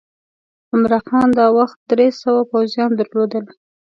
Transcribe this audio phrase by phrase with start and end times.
[0.73, 3.45] عمرا خان دا وخت درې سوه پوځیان درلودل.